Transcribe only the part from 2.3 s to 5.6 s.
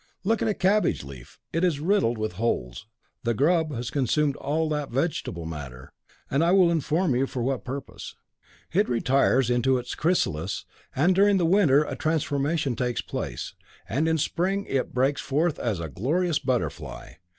holes; the grub has consumed all that vegetable